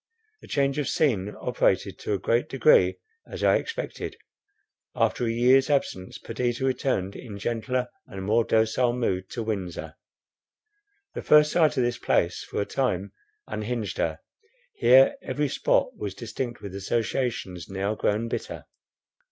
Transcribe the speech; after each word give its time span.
The 0.41 0.47
change 0.47 0.79
of 0.79 0.87
scene 0.87 1.35
operated 1.39 1.99
to 1.99 2.13
a 2.13 2.17
great 2.17 2.49
degree 2.49 2.97
as 3.27 3.43
I 3.43 3.57
expected; 3.57 4.17
after 4.95 5.27
a 5.27 5.31
year's 5.31 5.69
absence, 5.69 6.17
Perdita 6.17 6.65
returned 6.65 7.15
in 7.15 7.37
gentler 7.37 7.87
and 8.07 8.23
more 8.23 8.43
docile 8.43 8.93
mood 8.93 9.29
to 9.29 9.43
Windsor. 9.43 9.93
The 11.13 11.21
first 11.21 11.51
sight 11.51 11.77
of 11.77 11.83
this 11.83 11.99
place 11.99 12.43
for 12.43 12.59
a 12.59 12.65
time 12.65 13.11
unhinged 13.45 13.99
her. 13.99 14.17
Here 14.73 15.17
every 15.21 15.47
spot 15.49 15.95
was 15.95 16.15
distinct 16.15 16.61
with 16.63 16.73
associations 16.73 17.69
now 17.69 17.93
grown 17.93 18.27
bitter. 18.27 18.65